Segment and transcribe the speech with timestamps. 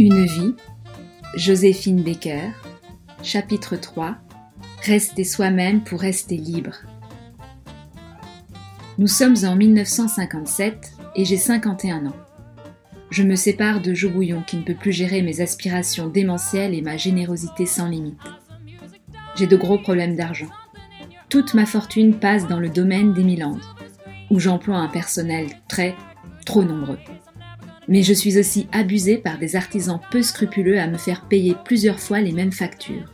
[0.00, 0.54] Une vie,
[1.34, 2.50] Joséphine Baker,
[3.24, 4.14] chapitre 3,
[4.84, 6.76] Rester soi-même pour rester libre.
[8.98, 12.16] Nous sommes en 1957 et j'ai 51 ans.
[13.10, 16.82] Je me sépare de Joe Bouillon qui ne peut plus gérer mes aspirations démentielles et
[16.82, 18.20] ma générosité sans limite.
[19.34, 20.50] J'ai de gros problèmes d'argent.
[21.28, 23.64] Toute ma fortune passe dans le domaine des Milandes,
[24.30, 25.96] où j'emploie un personnel très,
[26.46, 27.00] trop nombreux
[27.88, 31.98] mais je suis aussi abusée par des artisans peu scrupuleux à me faire payer plusieurs
[31.98, 33.10] fois les mêmes factures.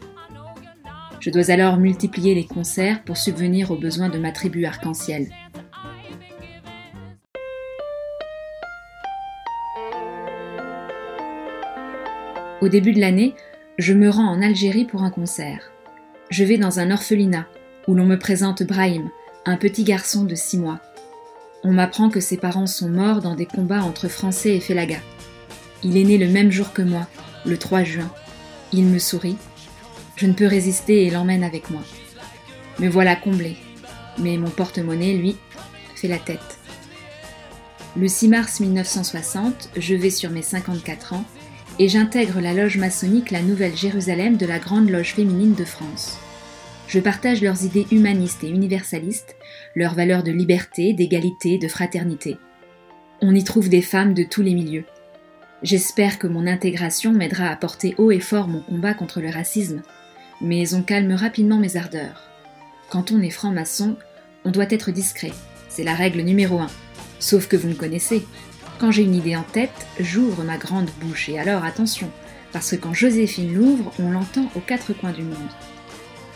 [1.20, 5.28] Je dois alors multiplier les concerts pour subvenir aux besoins de ma tribu arc-en-ciel.
[12.60, 13.34] Au début de l'année,
[13.78, 15.70] je me rends en Algérie pour un concert.
[16.30, 17.46] Je vais dans un orphelinat
[17.86, 19.10] où l'on me présente Brahim,
[19.44, 20.80] un petit garçon de 6 mois.
[21.66, 24.98] On m'apprend que ses parents sont morts dans des combats entre Français et Félaga.
[25.82, 27.06] Il est né le même jour que moi,
[27.46, 28.10] le 3 juin.
[28.74, 29.38] Il me sourit.
[30.16, 31.80] Je ne peux résister et l'emmène avec moi.
[32.80, 33.56] Me voilà comblé.
[34.18, 35.36] Mais mon porte-monnaie, lui,
[35.96, 36.58] fait la tête.
[37.96, 41.24] Le 6 mars 1960, je vais sur mes 54 ans
[41.78, 46.18] et j'intègre la loge maçonnique La Nouvelle Jérusalem de la Grande Loge féminine de France.
[46.86, 49.36] Je partage leurs idées humanistes et universalistes,
[49.74, 52.36] leurs valeurs de liberté, d'égalité, de fraternité.
[53.20, 54.84] On y trouve des femmes de tous les milieux.
[55.62, 59.82] J'espère que mon intégration m'aidera à porter haut et fort mon combat contre le racisme,
[60.40, 62.28] mais on calme rapidement mes ardeurs.
[62.90, 63.96] Quand on est franc-maçon,
[64.44, 65.32] on doit être discret,
[65.68, 66.70] c'est la règle numéro un.
[67.18, 68.26] Sauf que vous me connaissez.
[68.78, 72.10] Quand j'ai une idée en tête, j'ouvre ma grande bouche et alors attention,
[72.52, 75.48] parce que quand Joséphine l'ouvre, on l'entend aux quatre coins du monde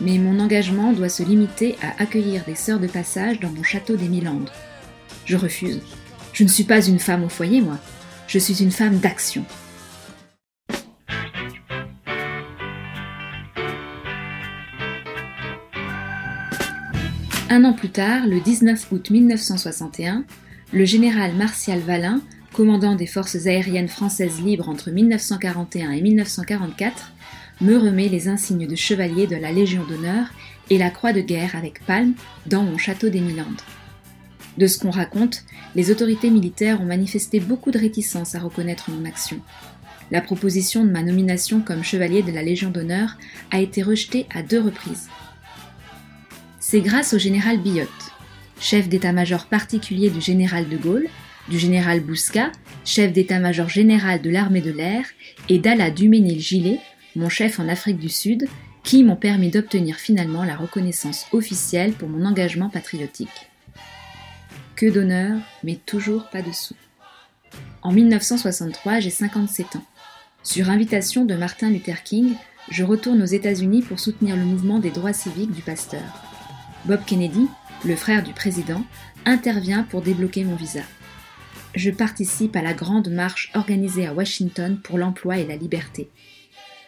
[0.01, 3.95] mais mon engagement doit se limiter à accueillir des sœurs de passage dans mon château
[3.95, 4.49] des Milandes.
[5.25, 5.81] Je refuse.
[6.33, 7.77] Je ne suis pas une femme au foyer, moi.
[8.27, 9.45] Je suis une femme d'action.
[17.51, 20.23] Un an plus tard, le 19 août 1961,
[20.71, 22.21] le général Martial Valin,
[22.53, 27.11] commandant des forces aériennes françaises libres entre 1941 et 1944,
[27.61, 30.27] me remet les insignes de chevalier de la Légion d'honneur
[30.69, 32.13] et la croix de guerre avec palme
[32.45, 33.61] dans mon château des Milandes.
[34.57, 35.43] De ce qu'on raconte,
[35.75, 39.39] les autorités militaires ont manifesté beaucoup de réticence à reconnaître mon action.
[40.11, 43.17] La proposition de ma nomination comme chevalier de la Légion d'honneur
[43.51, 45.07] a été rejetée à deux reprises.
[46.59, 48.11] C'est grâce au général Billotte,
[48.59, 51.07] chef d'état-major particulier du général de Gaulle,
[51.49, 52.51] du général Bousca,
[52.85, 55.05] chef d'état-major général de l'armée de l'air,
[55.47, 56.79] et d'Ala Duménil-Gillet,
[57.15, 58.47] mon chef en Afrique du Sud,
[58.83, 63.49] qui m'ont permis d'obtenir finalement la reconnaissance officielle pour mon engagement patriotique.
[64.75, 66.75] Que d'honneur, mais toujours pas de sous.
[67.81, 69.85] En 1963, j'ai 57 ans.
[70.43, 72.33] Sur invitation de Martin Luther King,
[72.69, 76.03] je retourne aux États-Unis pour soutenir le mouvement des droits civiques du pasteur.
[76.85, 77.47] Bob Kennedy,
[77.85, 78.83] le frère du président,
[79.25, 80.81] intervient pour débloquer mon visa.
[81.75, 86.09] Je participe à la grande marche organisée à Washington pour l'emploi et la liberté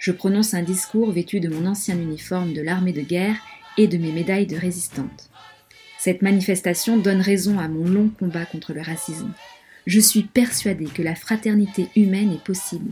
[0.02, 3.36] je prononce un discours vêtu de mon ancien uniforme de l'armée de guerre
[3.78, 5.30] et de mes médailles de résistante.
[6.00, 9.32] Cette manifestation donne raison à mon long combat contre le racisme.
[9.86, 12.92] Je suis persuadée que la fraternité humaine est possible.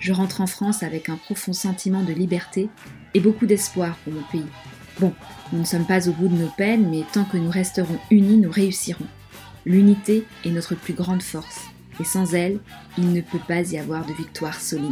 [0.00, 2.68] Je rentre en France avec un profond sentiment de liberté
[3.14, 4.50] et beaucoup d'espoir pour mon pays.
[4.98, 5.14] Bon,
[5.52, 8.36] nous ne sommes pas au bout de nos peines, mais tant que nous resterons unis,
[8.36, 9.06] nous réussirons.
[9.64, 11.60] L'unité est notre plus grande force,
[12.00, 12.58] et sans elle,
[12.98, 14.90] il ne peut pas y avoir de victoire solide.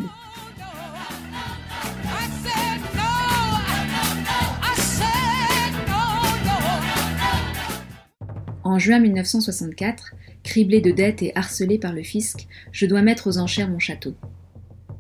[8.71, 10.15] En juin 1964,
[10.45, 14.15] criblé de dettes et harcelé par le fisc, je dois mettre aux enchères mon château.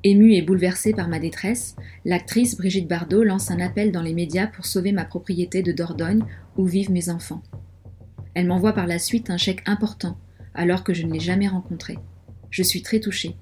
[0.03, 4.49] Émue et bouleversée par ma détresse, l'actrice Brigitte Bardot lance un appel dans les médias
[4.49, 6.25] pour sauver ma propriété de Dordogne
[6.57, 7.45] où vivent mes enfants.
[8.35, 10.19] Elle m'envoie par la suite un chèque important,
[10.53, 11.97] alors que je ne l'ai jamais rencontré.
[12.51, 13.37] Je suis très touchée.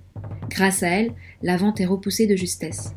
[0.51, 2.93] Grâce à elle, la vente est repoussée de justesse.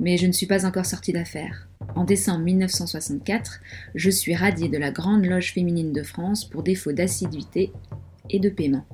[0.00, 1.66] Mais je ne suis pas encore sortie d'affaire.
[1.96, 3.60] En décembre 1964,
[3.94, 7.72] je suis radiée de la Grande Loge féminine de France pour défaut d'assiduité
[8.30, 8.84] et de paiement.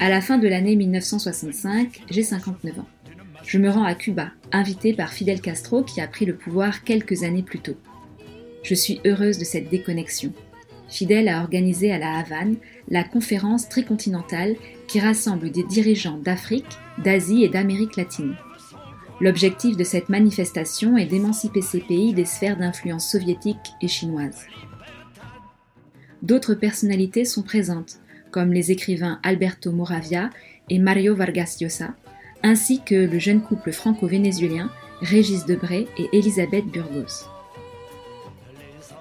[0.00, 2.88] À la fin de l'année 1965, j'ai 59 ans.
[3.44, 7.24] Je me rends à Cuba, invitée par Fidel Castro qui a pris le pouvoir quelques
[7.24, 7.76] années plus tôt.
[8.62, 10.32] Je suis heureuse de cette déconnexion.
[10.88, 12.56] Fidel a organisé à La Havane
[12.88, 14.56] la conférence tricontinentale
[14.86, 18.34] qui rassemble des dirigeants d'Afrique, d'Asie et d'Amérique latine.
[19.20, 24.46] L'objectif de cette manifestation est d'émanciper ces pays des sphères d'influence soviétique et chinoise.
[26.22, 28.00] d'autres personnalités sont présentes,
[28.30, 30.30] comme les écrivains Alberto Moravia
[30.68, 31.94] et Mario Vargas Llosa,
[32.42, 34.70] ainsi que le jeune couple franco-vénézuélien
[35.00, 37.37] Régis Debray et Elisabeth Burgos.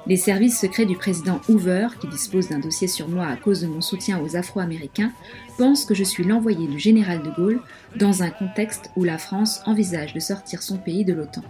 [0.08, 3.68] Les services secrets du président Hoover, qui dispose d'un dossier sur moi à cause de
[3.68, 5.12] mon soutien aux Afro-Américains,
[5.58, 7.60] pensent que je suis l'envoyé du général de Gaulle
[7.98, 11.44] dans un contexte où la France envisage de sortir son pays de l'OTAN.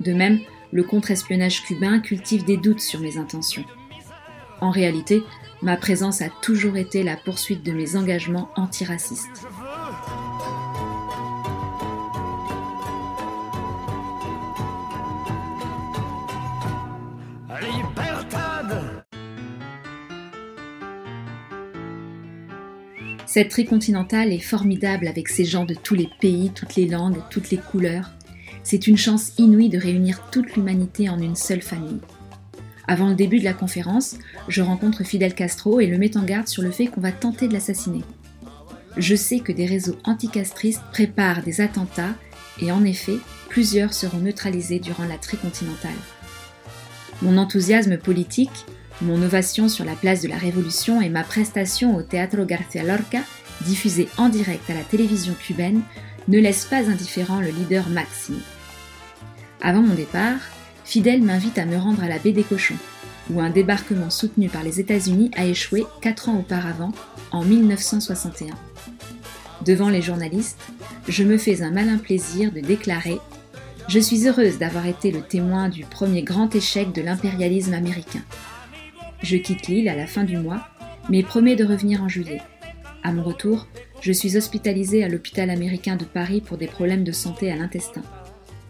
[0.00, 0.40] De même,
[0.70, 3.64] le contre-espionnage cubain cultive des doutes sur mes intentions.
[4.60, 5.22] En réalité,
[5.62, 9.46] ma présence a toujours été la poursuite de mes engagements antiracistes.
[23.26, 27.50] Cette tricontinentale est formidable avec ses gens de tous les pays, toutes les langues, toutes
[27.50, 28.10] les couleurs.
[28.62, 32.00] C'est une chance inouïe de réunir toute l'humanité en une seule famille.
[32.86, 34.16] Avant le début de la conférence,
[34.48, 37.48] je rencontre Fidel Castro et le met en garde sur le fait qu'on va tenter
[37.48, 38.02] de l'assassiner.
[38.96, 42.14] Je sais que des réseaux anticastristes préparent des attentats
[42.60, 43.16] et en effet,
[43.48, 45.90] plusieurs seront neutralisés durant la tricontinentale.
[47.22, 48.66] Mon enthousiasme politique,
[49.02, 53.20] mon ovation sur la place de la Révolution et ma prestation au Teatro García Lorca,
[53.62, 55.82] diffusée en direct à la télévision cubaine,
[56.28, 58.40] ne laissent pas indifférent le leader Maxime.
[59.60, 60.38] Avant mon départ,
[60.84, 62.78] Fidel m'invite à me rendre à la baie des Cochons,
[63.30, 66.92] où un débarquement soutenu par les États-Unis a échoué quatre ans auparavant,
[67.30, 68.54] en 1961.
[69.64, 70.60] Devant les journalistes,
[71.08, 73.18] je me fais un malin plaisir de déclarer
[73.88, 78.22] Je suis heureuse d'avoir été le témoin du premier grand échec de l'impérialisme américain.
[79.22, 80.66] Je quitte l'île à la fin du mois,
[81.08, 82.40] mais promets de revenir en juillet.
[83.04, 83.68] À mon retour,
[84.00, 88.02] je suis hospitalisée à l'hôpital américain de Paris pour des problèmes de santé à l'intestin.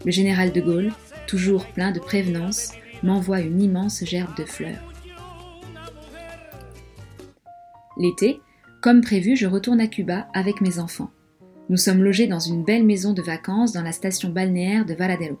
[0.05, 0.91] Le général de Gaulle,
[1.25, 4.93] toujours plein de prévenance, m'envoie une immense gerbe de fleurs.
[7.97, 8.39] L'été,
[8.81, 11.11] comme prévu, je retourne à Cuba avec mes enfants.
[11.69, 15.39] Nous sommes logés dans une belle maison de vacances dans la station balnéaire de Varadero.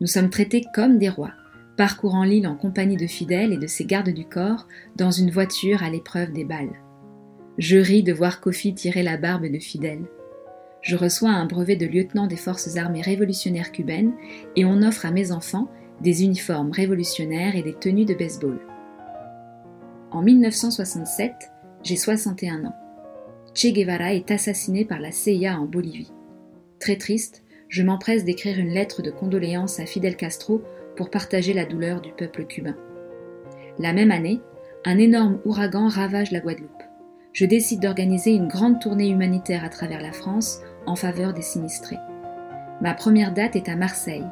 [0.00, 1.32] Nous sommes traités comme des rois
[1.80, 5.82] parcourant l'île en compagnie de fidèles et de ses gardes du corps dans une voiture
[5.82, 6.78] à l'épreuve des balles.
[7.56, 10.02] Je ris de voir Kofi tirer la barbe de fidèle.
[10.82, 14.12] Je reçois un brevet de lieutenant des forces armées révolutionnaires cubaines
[14.56, 15.70] et on offre à mes enfants
[16.02, 18.60] des uniformes révolutionnaires et des tenues de baseball.
[20.10, 21.32] En 1967,
[21.82, 22.76] j'ai 61 ans.
[23.54, 26.12] Che Guevara est assassiné par la CIA en Bolivie.
[26.78, 30.60] Très triste, je m'empresse d'écrire une lettre de condoléances à Fidel Castro
[31.00, 32.76] pour partager la douleur du peuple cubain.
[33.78, 34.42] La même année,
[34.84, 36.82] un énorme ouragan ravage la Guadeloupe.
[37.32, 41.96] Je décide d'organiser une grande tournée humanitaire à travers la France en faveur des sinistrés.
[42.82, 44.26] Ma première date est à Marseille.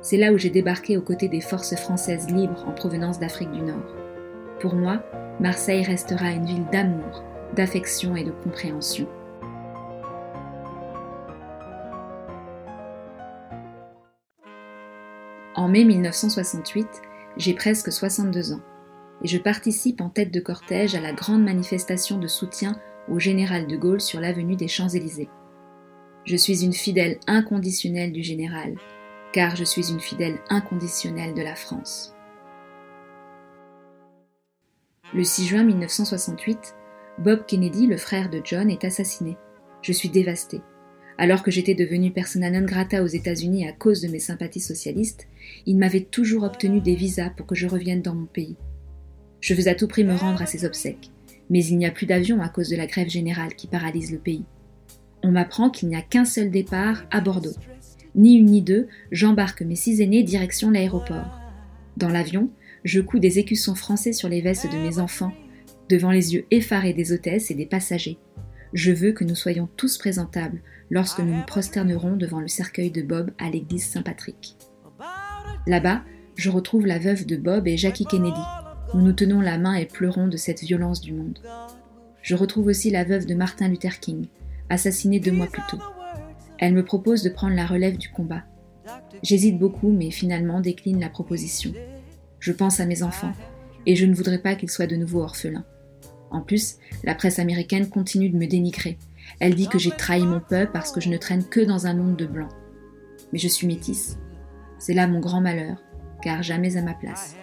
[0.00, 3.60] C'est là où j'ai débarqué aux côtés des forces françaises libres en provenance d'Afrique du
[3.60, 3.94] Nord.
[4.60, 5.02] Pour moi,
[5.40, 7.22] Marseille restera une ville d'amour,
[7.54, 9.06] d'affection et de compréhension.
[15.64, 16.86] En mai 1968,
[17.38, 18.60] j'ai presque 62 ans
[19.22, 22.78] et je participe en tête de cortège à la grande manifestation de soutien
[23.08, 25.30] au général de Gaulle sur l'avenue des Champs-Élysées.
[26.26, 28.74] Je suis une fidèle inconditionnelle du général,
[29.32, 32.14] car je suis une fidèle inconditionnelle de la France.
[35.14, 36.74] Le 6 juin 1968,
[37.20, 39.38] Bob Kennedy, le frère de John, est assassiné.
[39.80, 40.60] Je suis dévastée.
[41.16, 45.28] Alors que j'étais devenue persona non grata aux États-Unis à cause de mes sympathies socialistes,
[45.64, 48.56] il m'avait toujours obtenu des visas pour que je revienne dans mon pays.
[49.40, 51.10] Je veux à tout prix me rendre à ses obsèques,
[51.50, 54.18] mais il n'y a plus d'avion à cause de la grève générale qui paralyse le
[54.18, 54.44] pays.
[55.22, 57.54] On m'apprend qu'il n'y a qu'un seul départ à Bordeaux.
[58.16, 61.40] Ni une ni deux, j'embarque mes six aînés direction l'aéroport.
[61.96, 62.50] Dans l'avion,
[62.84, 65.32] je couds des écussons français sur les vestes de mes enfants,
[65.88, 68.18] devant les yeux effarés des hôtesses et des passagers.
[68.72, 70.60] Je veux que nous soyons tous présentables
[70.90, 74.56] lorsque nous nous prosternerons devant le cercueil de Bob à l'église Saint-Patrick.
[75.66, 76.02] Là-bas,
[76.36, 78.40] je retrouve la veuve de Bob et Jackie Kennedy.
[78.92, 81.38] Nous nous tenons la main et pleurons de cette violence du monde.
[82.22, 84.26] Je retrouve aussi la veuve de Martin Luther King,
[84.68, 85.78] assassiné deux mois plus tôt.
[86.58, 88.44] Elle me propose de prendre la relève du combat.
[89.22, 91.72] J'hésite beaucoup, mais finalement décline la proposition.
[92.40, 93.32] Je pense à mes enfants,
[93.86, 95.64] et je ne voudrais pas qu'ils soient de nouveau orphelins.
[96.30, 98.98] En plus, la presse américaine continue de me dénigrer.
[99.40, 101.94] Elle dit que j'ai trahi mon peuple parce que je ne traîne que dans un
[101.94, 102.52] monde de blancs.
[103.32, 104.18] Mais je suis métisse.
[104.78, 105.82] C'est là mon grand malheur,
[106.22, 107.36] car jamais à ma place.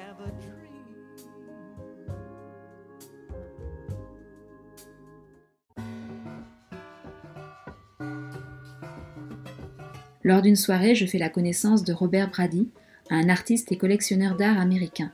[10.23, 12.69] Lors d'une soirée, je fais la connaissance de Robert Brady,
[13.09, 15.11] un artiste et collectionneur d'art américain.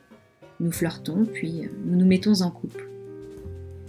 [0.59, 2.96] Nous flirtons, puis nous nous mettons en couple.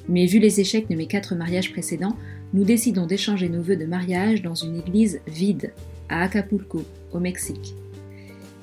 [0.09, 2.17] Mais vu les échecs de mes quatre mariages précédents,
[2.55, 5.73] nous décidons d'échanger nos vœux de mariage dans une église vide,
[6.09, 7.75] à Acapulco, au Mexique.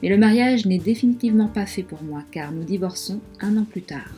[0.01, 3.83] Mais le mariage n'est définitivement pas fait pour moi, car nous divorçons un an plus
[3.83, 4.15] tard.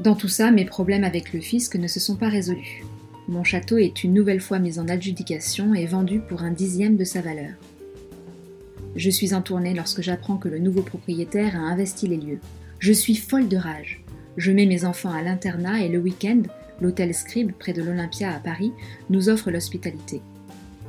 [0.00, 2.84] Dans tout ça, mes problèmes avec le fisc ne se sont pas résolus.
[3.28, 7.04] Mon château est une nouvelle fois mis en adjudication et vendu pour un dixième de
[7.04, 7.52] sa valeur.
[8.96, 12.40] Je suis en tournée lorsque j'apprends que le nouveau propriétaire a investi les lieux.
[12.78, 14.01] Je suis folle de rage.
[14.36, 16.42] Je mets mes enfants à l'internat et le week-end,
[16.80, 18.72] l'hôtel Scribe près de l'Olympia à Paris
[19.10, 20.22] nous offre l'hospitalité.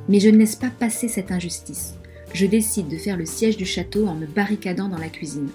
[0.10, 1.96] Mais je ne laisse pas passer cette injustice.
[2.34, 5.50] Je décide de faire le siège du château en me barricadant dans la cuisine.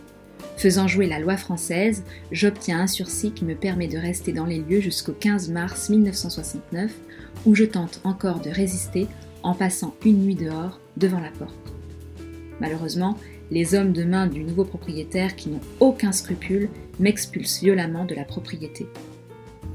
[0.57, 4.59] Faisant jouer la loi française, j'obtiens un sursis qui me permet de rester dans les
[4.59, 6.93] lieux jusqu'au 15 mars 1969,
[7.47, 9.07] où je tente encore de résister
[9.43, 11.73] en passant une nuit dehors devant la porte.
[12.61, 13.17] Malheureusement,
[13.51, 18.25] les hommes de main du nouveau propriétaire qui n'ont aucun scrupule m'expulsent violemment de la
[18.25, 18.87] propriété.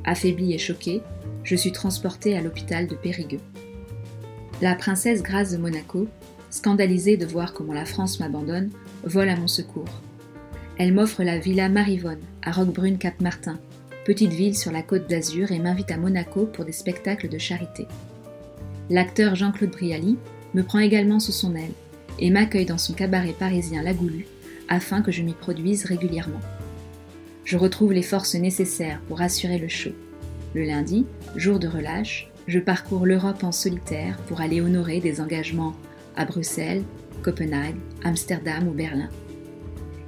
[0.04, 1.02] Affaiblie et choquée,
[1.44, 3.40] je suis transportée à l'hôpital de Périgueux.
[4.62, 6.08] La princesse Grace de Monaco,
[6.50, 8.70] scandalisée de voir comment la France m'abandonne,
[9.04, 10.02] vole à mon secours.
[10.78, 13.60] Elle m'offre la villa Marivonne à Roquebrune-Cap-Martin,
[14.06, 17.88] petite ville sur la côte d'Azur, et m'invite à Monaco pour des spectacles de charité.
[18.90, 20.18] L'acteur Jean-Claude Brialy
[20.54, 21.72] me prend également sous son aile
[22.20, 24.28] et m'accueille dans son cabaret parisien La Goulue
[24.70, 26.40] afin que je m'y produise régulièrement.
[27.46, 29.92] Je retrouve les forces nécessaires pour assurer le show.
[30.54, 31.06] Le lundi,
[31.36, 35.76] jour de relâche, je parcours l'Europe en solitaire pour aller honorer des engagements
[36.16, 36.84] à Bruxelles,
[37.22, 39.10] Copenhague, Amsterdam ou Berlin.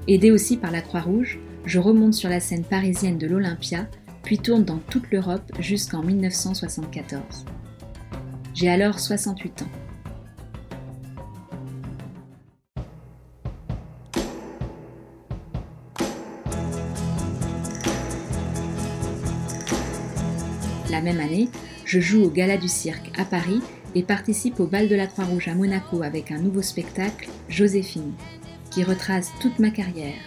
[0.08, 3.88] Aidé aussi par la Croix-Rouge, je remonte sur la scène parisienne de l'Olympia,
[4.24, 7.46] puis tourne dans toute l'Europe jusqu'en 1974.
[8.54, 9.85] J'ai alors 68 ans.
[21.06, 21.48] Même année,
[21.86, 23.62] je joue au Gala du Cirque à Paris
[23.94, 28.12] et participe au Bal de la Croix-Rouge à Monaco avec un nouveau spectacle, Joséphine,
[28.72, 30.20] qui retrace toute ma carrière,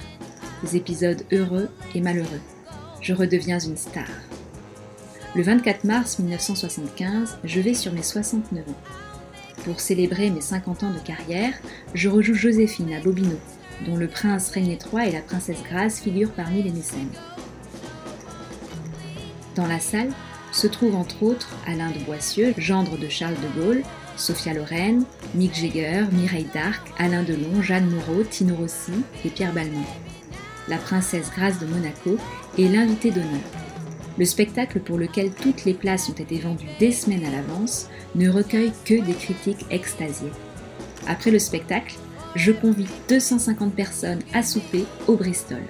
[0.62, 2.40] des épisodes heureux et malheureux.
[3.00, 4.08] Je redeviens une star.
[5.34, 8.72] Le 24 mars 1975, je vais sur mes 69 ans.
[9.64, 11.52] Pour célébrer mes 50 ans de carrière,
[11.92, 13.36] je rejoue Joséphine à Bobino,
[13.84, 17.10] dont le prince René III et la princesse Grace figurent parmi les mécènes.
[19.56, 20.12] Dans la salle,
[20.52, 23.82] se trouvent entre autres Alain de Boissieu, gendre de Charles de Gaulle,
[24.16, 28.92] Sophia Loren, Mick Jagger, Mireille Darc, Alain Delon, Jeanne Moreau, Tino Rossi
[29.24, 29.84] et Pierre Balmain.
[30.68, 32.18] La princesse Grâce de Monaco
[32.58, 33.40] est l'invité d'honneur.
[34.18, 38.28] Le spectacle pour lequel toutes les places ont été vendues des semaines à l'avance ne
[38.28, 40.32] recueille que des critiques extasiées.
[41.06, 41.94] Après le spectacle,
[42.34, 45.62] je convie 250 personnes à souper au Bristol.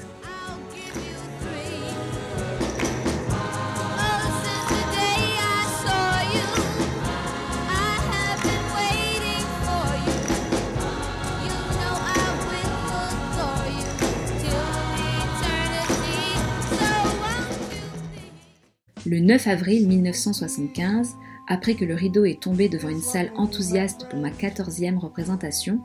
[19.11, 21.17] Le 9 avril 1975,
[21.49, 25.81] après que le rideau est tombé devant une salle enthousiaste pour ma 14e représentation,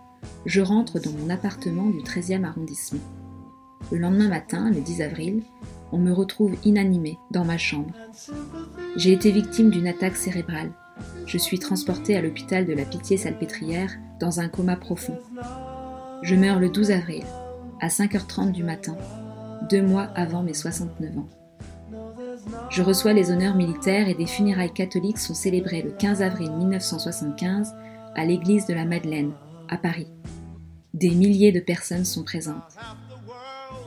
[0.46, 3.00] je rentre dans mon appartement du 13e arrondissement.
[3.94, 5.42] Le lendemain matin, le 10 avril,
[5.94, 7.94] on me retrouve inanimé dans ma chambre.
[8.98, 10.74] J'ai été victime d'une attaque cérébrale.
[11.26, 15.18] Je suis transportée à l'hôpital de la Pitié-Salpêtrière dans un coma profond.
[16.24, 17.24] Je meurs le 12 avril,
[17.80, 18.98] à 5h30 du matin,
[19.70, 21.30] deux mois avant mes 69 ans.
[22.70, 27.74] Je reçois les honneurs militaires et des funérailles catholiques sont célébrées le 15 avril 1975
[28.16, 29.34] à l'église de la Madeleine,
[29.70, 30.08] à Paris.
[30.94, 32.78] Des milliers de personnes sont présentes.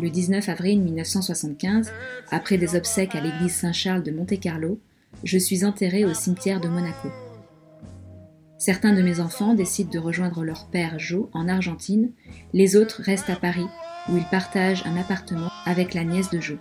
[0.00, 1.90] Le 19 avril 1975,
[2.30, 4.78] après des obsèques à l'église Saint-Charles de Monte-Carlo,
[5.24, 7.08] je suis enterrée au cimetière de Monaco.
[8.58, 12.10] Certains de mes enfants décident de rejoindre leur père Joe en Argentine,
[12.52, 13.66] les autres restent à Paris,
[14.08, 16.58] où ils partagent un appartement avec la nièce de Joe.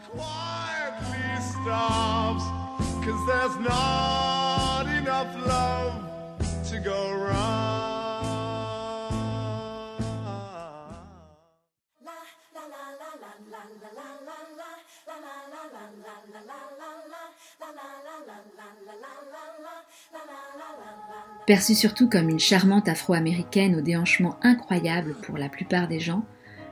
[21.48, 26.26] Perçue surtout comme une charmante afro-américaine au déhanchement incroyable pour la plupart des gens,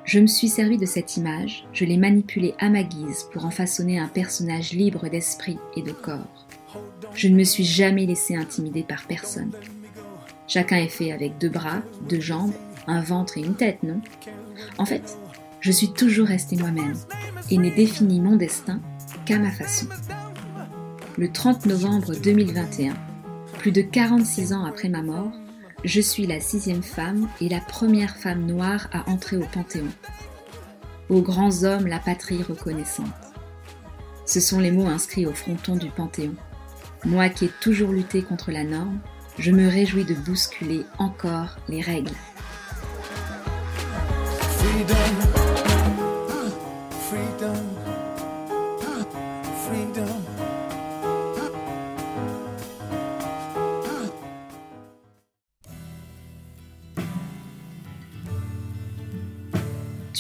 [0.06, 3.52] je me suis servi de cette image, je l'ai manipulée à ma guise pour en
[3.52, 6.46] façonner un personnage libre d'esprit et de corps.
[7.16, 9.52] Je ne me suis jamais laissé intimider par personne.
[10.48, 12.54] Chacun est fait avec deux bras, deux jambes,
[12.88, 14.02] un ventre et une tête, non?
[14.78, 15.18] En fait,
[15.64, 16.98] Je suis toujours restée moi-même
[17.50, 18.82] et n'ai défini mon destin
[19.26, 19.88] qu'à ma façon.
[21.18, 22.94] Le 30 novembre 2021,
[23.60, 25.32] plus de 46 ans après ma mort,
[25.84, 29.88] je suis la sixième femme et la première femme noire à entrer au Panthéon.
[31.10, 33.08] Aux grands hommes, la patrie reconnaissante.
[34.26, 36.36] Ce sont les mots inscrits au fronton du Panthéon.
[37.04, 39.00] Moi qui ai toujours lutté contre la norme,
[39.38, 42.12] je me réjouis de bousculer encore les règles.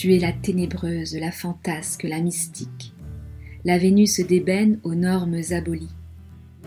[0.03, 2.91] Tu es la ténébreuse, la fantasque, la mystique.
[3.63, 5.95] La Vénus d'ébène aux normes abolies.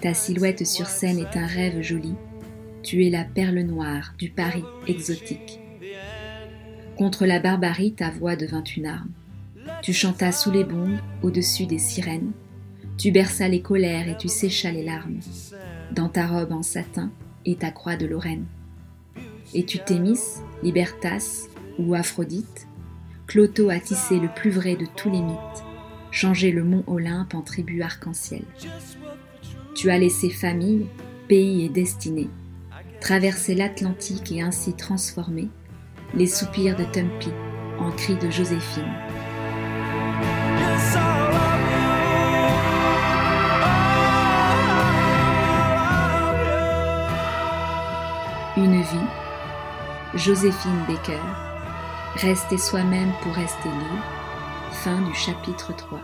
[0.01, 2.15] Ta silhouette sur scène est un rêve joli.
[2.83, 5.61] Tu es la perle noire du Paris exotique.
[6.97, 9.11] Contre la barbarie, ta voix devint une arme.
[9.83, 12.33] Tu chantas sous les bombes, au-dessus des sirènes.
[12.97, 15.21] Tu berças les colères et tu séchas les larmes.
[15.93, 17.13] Dans ta robe en satin
[17.45, 18.47] et ta croix de Lorraine.
[19.53, 22.67] Et tu Thémis, Libertas ou Aphrodite,
[23.27, 25.65] Cloto a tissé le plus vrai de tous les mythes,
[26.13, 28.45] changé le mont Olympe en tribu arc-en-ciel.
[29.75, 30.87] Tu as laissé famille,
[31.27, 32.31] pays et destinée,
[33.01, 35.49] traversé l'Atlantique et ainsi transformé
[36.15, 37.31] les soupirs de Tumpy
[37.81, 38.85] en cris de Joséphine.
[48.57, 49.09] Une vie,
[50.15, 51.21] Joséphine Baker,
[52.23, 54.05] Rester soi-même pour rester libre.
[54.73, 56.01] Fin du chapitre 3.